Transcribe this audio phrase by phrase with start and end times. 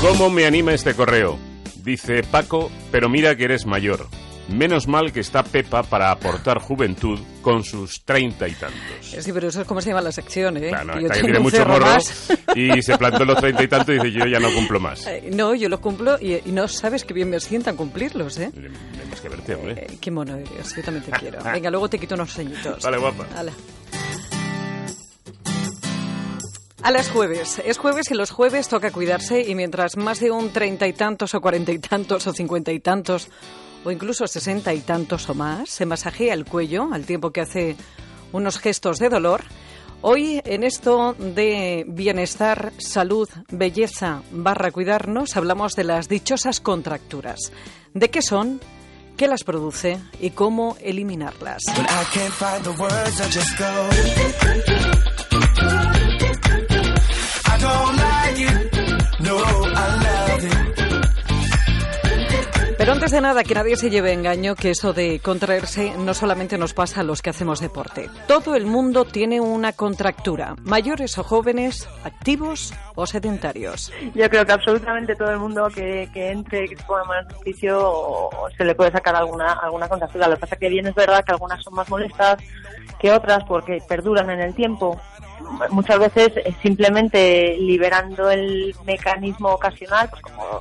[0.00, 1.38] ¿Cómo me anima este correo?
[1.82, 4.06] Dice Paco, pero mira que eres mayor.
[4.48, 8.78] Menos mal que está Pepa para aportar juventud con sus treinta y tantos.
[9.02, 10.68] Sí, pero eso es como se llama la sección, ¿eh?
[10.70, 12.32] Claro, Que yo que tiene mucho morro más.
[12.54, 15.06] y se plantó los treinta y tantos y dice yo ya no cumplo más.
[15.06, 18.50] Eh, No, yo lo cumplo y, y no sabes qué bien me sientan cumplirlos, ¿eh?
[18.54, 19.72] Tenemos que verte, hombre.
[19.84, 21.42] Eh, Qué mono eres, yo también te quiero.
[21.44, 22.82] Venga, luego te quito unos señitos.
[22.82, 23.26] Vale, guapa.
[23.36, 23.52] Hala.
[26.88, 27.60] A las jueves.
[27.66, 31.34] Es jueves y los jueves toca cuidarse y mientras más de un treinta y tantos
[31.34, 33.28] o cuarenta y tantos o cincuenta y tantos
[33.84, 37.76] o incluso sesenta y tantos o más se masajea el cuello al tiempo que hace
[38.32, 39.42] unos gestos de dolor,
[40.00, 47.52] hoy en esto de bienestar, salud, belleza barra cuidarnos hablamos de las dichosas contracturas.
[47.92, 48.62] ¿De qué son?
[49.18, 51.64] ¿Qué las produce y cómo eliminarlas?
[62.78, 66.56] Pero antes de nada, que nadie se lleve engaño que eso de contraerse no solamente
[66.56, 68.08] nos pasa a los que hacemos deporte.
[68.28, 73.92] Todo el mundo tiene una contractura, mayores o jóvenes, activos o sedentarios.
[74.14, 78.30] Yo creo que absolutamente todo el mundo que, que entre, que se ponga más ejercicio,
[78.56, 80.28] se le puede sacar alguna, alguna contractura.
[80.28, 82.42] Lo que pasa que bien es verdad que algunas son más molestas
[83.00, 84.98] que otras porque perduran en el tiempo.
[85.70, 90.60] Muchas veces simplemente liberando el mecanismo ocasional, pues como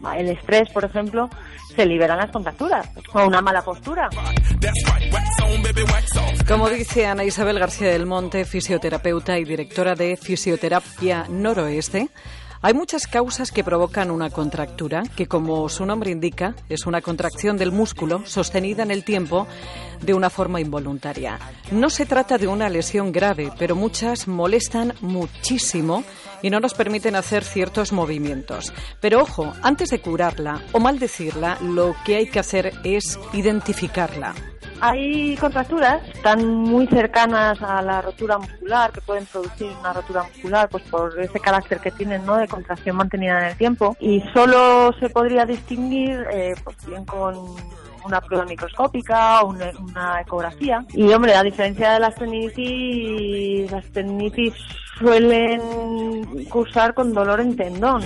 [0.00, 1.28] pues, el estrés, por ejemplo,
[1.74, 2.88] se liberan las contracturas.
[3.12, 4.08] O una mala postura.
[6.46, 12.08] Como dice Ana Isabel García del Monte, fisioterapeuta y directora de Fisioterapia Noroeste,
[12.64, 17.58] hay muchas causas que provocan una contractura, que como su nombre indica, es una contracción
[17.58, 19.46] del músculo sostenida en el tiempo
[20.00, 21.38] de una forma involuntaria.
[21.72, 26.04] No se trata de una lesión grave, pero muchas molestan muchísimo
[26.40, 28.72] y no nos permiten hacer ciertos movimientos.
[28.98, 34.34] Pero ojo, antes de curarla o maldecirla, lo que hay que hacer es identificarla.
[34.86, 40.68] Hay contracturas tan muy cercanas a la rotura muscular que pueden producir una rotura muscular
[40.68, 43.96] pues por ese carácter que tienen no de contracción mantenida en el tiempo.
[43.98, 47.34] Y solo se podría distinguir eh, pues bien con
[48.04, 50.84] una prueba microscópica o una, una ecografía.
[50.92, 54.52] Y hombre a diferencia de las tendinitis las tendinitis
[54.98, 58.02] suelen cursar con dolor en tendón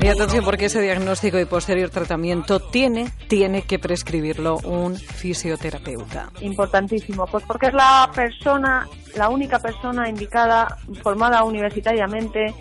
[0.00, 6.30] Y atención porque ese diagnóstico y posterior tratamiento tiene, tiene que prescribirlo un fisioterapeuta.
[6.40, 8.86] Importantísimo, pues porque es la persona,
[9.16, 12.54] la única persona indicada, formada universitariamente,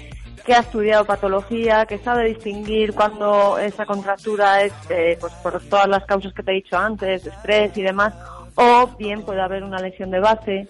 [0.46, 5.90] que ha estudiado patología, que sabe distinguir cuando esa contractura es eh, pues por todas
[5.90, 8.13] las causas que te he dicho antes, estrés y demás,
[8.56, 10.67] o bien puede haber una lesión de base.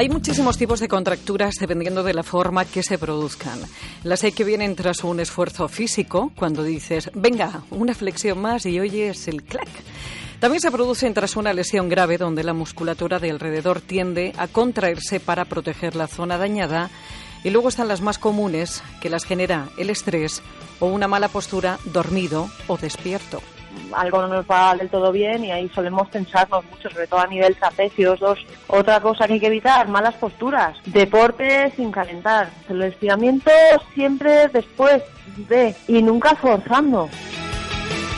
[0.00, 3.60] Hay muchísimos tipos de contracturas dependiendo de la forma que se produzcan.
[4.02, 8.80] Las hay que vienen tras un esfuerzo físico, cuando dices, venga, una flexión más y
[8.80, 9.68] oyes el clac.
[10.38, 15.20] También se producen tras una lesión grave donde la musculatura de alrededor tiende a contraerse
[15.20, 16.88] para proteger la zona dañada.
[17.44, 20.40] Y luego están las más comunes, que las genera el estrés
[20.78, 23.42] o una mala postura dormido o despierto.
[23.92, 27.26] Algo no nos va del todo bien y ahí solemos tensarnos mucho, sobre todo a
[27.26, 28.20] nivel trapecios.
[28.20, 28.38] Dos,
[28.68, 30.76] otra cosa que hay que evitar, malas posturas.
[30.86, 32.50] Deporte sin calentar.
[32.68, 33.50] El estiramiento
[33.94, 35.02] siempre después
[35.48, 37.08] de y nunca forzando.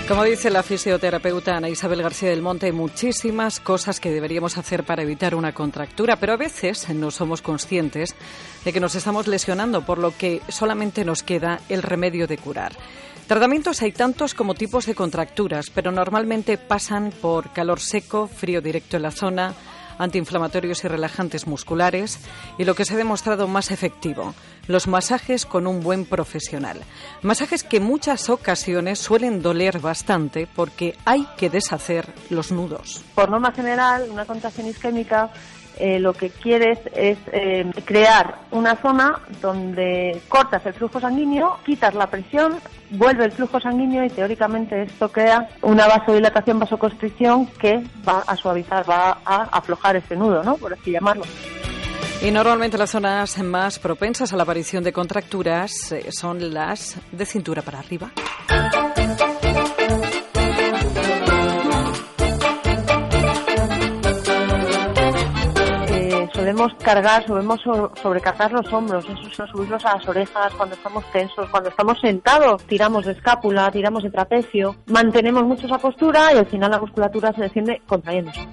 [0.08, 4.84] Como dice la fisioterapeuta Ana Isabel García del Monte, hay muchísimas cosas que deberíamos hacer
[4.84, 8.14] para evitar una contractura, pero a veces no somos conscientes
[8.64, 12.72] de que nos estamos lesionando, por lo que solamente nos queda el remedio de curar.
[13.26, 18.96] Tratamientos hay tantos como tipos de contracturas, pero normalmente pasan por calor seco, frío directo
[18.96, 19.54] en la zona,
[19.98, 22.18] antiinflamatorios y relajantes musculares
[22.58, 24.34] y lo que se ha demostrado más efectivo,
[24.66, 26.80] los masajes con un buen profesional.
[27.22, 33.02] Masajes que en muchas ocasiones suelen doler bastante porque hay que deshacer los nudos.
[33.14, 35.30] Por norma general, una contracción isquémica
[35.78, 41.94] eh, lo que quieres es eh, crear una zona donde cortas el flujo sanguíneo, quitas
[41.94, 42.58] la presión,
[42.90, 48.88] vuelve el flujo sanguíneo y teóricamente esto crea una vasodilatación, vasoconstricción que va a suavizar,
[48.88, 50.56] va a aflojar ese nudo, ¿no?
[50.56, 51.24] Por así llamarlo.
[52.24, 57.26] Y normalmente las zonas más propensas a la aparición de contracturas eh, son las de
[57.26, 58.12] cintura para arriba.
[65.88, 70.74] Eh, solemos cargar, solemos so- sobrecargar los hombros, eso es subirlos a las orejas cuando
[70.74, 76.32] estamos tensos, cuando estamos sentados, tiramos de escápula, tiramos de trapecio, mantenemos mucho esa postura
[76.34, 78.48] y al final la musculatura se desciende contrayéndose.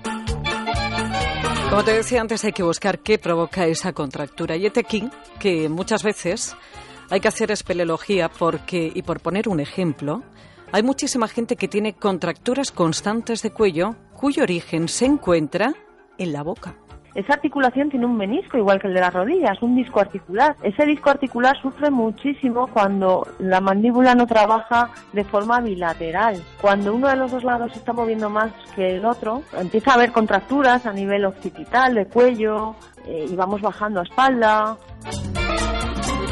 [1.69, 4.55] Como te decía antes, hay que buscar qué provoca esa contractura.
[4.55, 5.07] Y este aquí,
[5.39, 6.55] que muchas veces
[7.11, 10.21] Hay que hacer espeleología porque, y por poner un ejemplo,
[10.71, 15.73] hay muchísima gente que tiene contracturas constantes de cuello cuyo origen se encuentra
[16.19, 16.75] en la boca.
[17.15, 20.55] Esa articulación tiene un menisco igual que el de las rodillas, un disco articular.
[20.61, 26.41] Ese disco articular sufre muchísimo cuando la mandíbula no trabaja de forma bilateral.
[26.61, 29.93] Cuando uno de los dos lados se está moviendo más que el otro, empieza a
[29.95, 32.75] haber contracturas a nivel occipital, de cuello,
[33.05, 34.77] eh, y vamos bajando a espalda.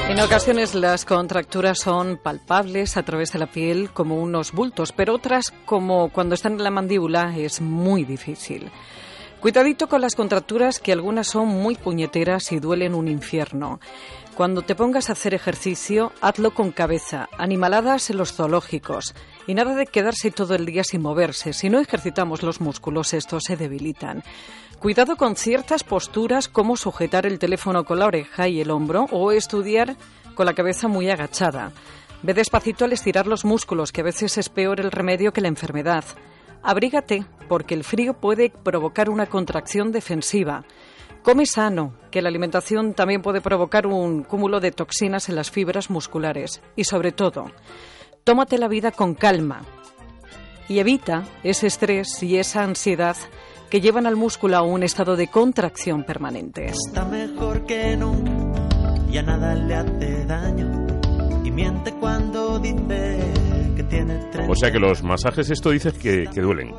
[0.10, 5.14] En ocasiones las contracturas son palpables a través de la piel como unos bultos, pero
[5.14, 8.72] otras, como cuando están en la mandíbula, es muy difícil.
[9.48, 13.80] Cuidadito con las contracturas que algunas son muy puñeteras y duelen un infierno.
[14.36, 19.16] Cuando te pongas a hacer ejercicio, hazlo con cabeza, animaladas en los zoológicos.
[19.48, 21.54] Y nada de quedarse todo el día sin moverse.
[21.54, 24.22] Si no ejercitamos los músculos, estos se debilitan.
[24.80, 29.32] Cuidado con ciertas posturas como sujetar el teléfono con la oreja y el hombro o
[29.32, 29.96] estudiar
[30.36, 31.72] con la cabeza muy agachada.
[32.22, 35.48] Ve despacito al estirar los músculos, que a veces es peor el remedio que la
[35.48, 36.04] enfermedad.
[36.64, 40.66] Abrígate, porque el frío puede provocar una contracción defensiva.
[41.24, 45.90] Come sano, que la alimentación también puede provocar un cúmulo de toxinas en las fibras
[45.90, 46.62] musculares.
[46.76, 47.52] Y sobre todo,
[48.24, 49.64] tómate la vida con calma
[50.70, 53.16] y evita ese estrés y esa ansiedad
[53.70, 56.68] que llevan al músculo a un estado de contracción permanente.
[56.68, 58.62] Está mejor que nunca,
[59.10, 60.88] ya nada le hace daño.
[61.44, 63.07] Y miente cuando dice
[64.58, 66.74] sea que los masajes, esto dices que, que duelen.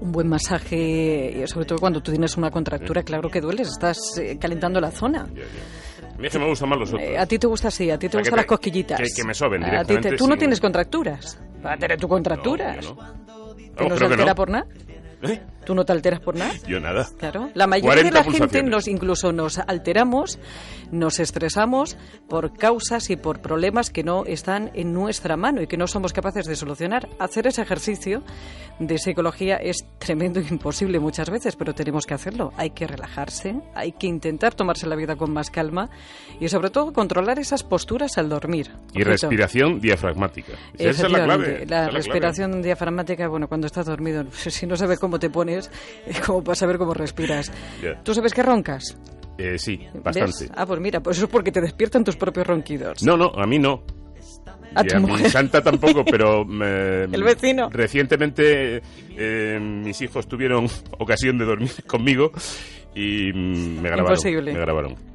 [0.00, 4.38] Un buen masaje, sobre todo cuando tú tienes una contractura, claro que dueles, estás eh,
[4.40, 5.22] calentando la zona.
[5.22, 7.02] A mí es que me gustan más los otros.
[7.08, 8.98] Eh, a ti te gusta así, a ti te O sea, que gustan las cosquillitas.
[9.00, 11.40] que- que me soben A ti te- directamente tú no sin- tienes contracturas.
[11.62, 12.84] Para tener tu contracturas.
[12.84, 13.54] No, no.
[13.54, 14.34] ¿Tú No, no se que altera no.
[14.34, 14.66] por nada?
[15.22, 15.40] ¿Eh?
[15.64, 16.52] ¿Tú no te alteras por nada?
[16.66, 17.06] Yo nada.
[17.18, 20.38] Claro, la mayoría de 40 la gente nos incluso nos alteramos,
[20.90, 25.76] nos estresamos por causas y por problemas que no están en nuestra mano y que
[25.76, 27.08] no somos capaces de solucionar.
[27.18, 28.22] Hacer ese ejercicio
[28.78, 32.52] de psicología es tremendo e imposible muchas veces, pero tenemos que hacerlo.
[32.56, 35.90] Hay que relajarse, hay que intentar tomarse la vida con más calma
[36.40, 38.70] y sobre todo controlar esas posturas al dormir.
[38.94, 39.10] Y Ojito.
[39.10, 40.54] respiración diafragmática.
[40.78, 41.44] Esa es la clave.
[41.44, 41.90] Esa la es clave.
[41.90, 45.70] respiración diafragmática, bueno, cuando estás dormido, si no sabes cómo te pones,
[46.06, 47.50] es como para saber cómo respiras.
[48.04, 48.96] ¿Tú sabes que roncas?
[49.38, 50.02] Eh, sí, ¿Ves?
[50.02, 50.48] bastante.
[50.54, 53.02] Ah, pues mira, pues eso es porque te despiertan tus propios ronquidos.
[53.02, 53.82] No, no, a mí no.
[54.74, 56.44] A y a mi santa tampoco, pero...
[56.44, 57.70] me- El vecino.
[57.70, 58.80] Recientemente
[59.16, 60.66] eh, mis hijos tuvieron
[60.98, 62.30] ocasión de dormir conmigo
[62.94, 64.12] y mm, me grabaron.
[64.12, 64.52] Imposible.
[64.52, 65.09] Me grabaron.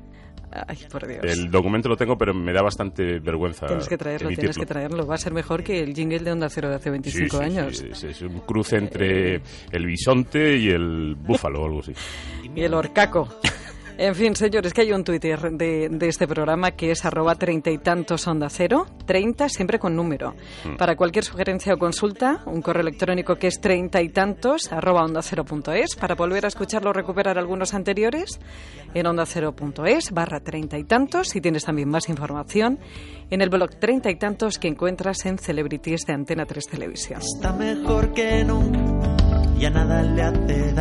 [0.67, 1.19] Ay, por Dios.
[1.23, 5.05] El documento lo tengo, pero me da bastante vergüenza Tienes que traerlo, tienes que traerlo.
[5.05, 7.43] Va a ser mejor que el jingle de Onda Cero de hace 25 Sí, sí,
[7.43, 7.77] años.
[7.77, 9.41] sí, es, es un cruce entre
[9.71, 11.93] el bisonte y el búfalo o algo así.
[12.55, 13.27] Y el orcaco.
[13.97, 17.71] En fin, señores, que hay un Twitter de, de este programa que es arroba treinta
[17.71, 20.35] y tantos onda cero, treinta siempre con número.
[20.65, 20.75] Mm.
[20.75, 25.21] Para cualquier sugerencia o consulta, un correo electrónico que es treinta y tantos arroba onda
[25.21, 25.95] cero punto es.
[25.95, 28.39] Para volver a escucharlo o recuperar algunos anteriores,
[28.93, 31.35] en onda cero punto es barra treinta y tantos.
[31.35, 32.79] Y tienes también más información
[33.29, 37.21] en el blog treinta y tantos que encuentras en Celebrities de Antena 3 Televisión.
[37.21, 39.15] Está mejor que nunca,
[39.57, 40.75] ya nada le hace daño.